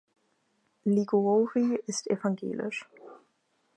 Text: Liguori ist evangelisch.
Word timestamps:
Liguori 0.83 1.79
ist 1.85 2.07
evangelisch. 2.09 2.89